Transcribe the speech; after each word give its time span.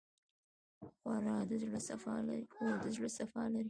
خور 0.97 1.23
د 1.49 1.51
زړه 2.95 3.09
صفا 3.17 3.35
لري. 3.53 3.59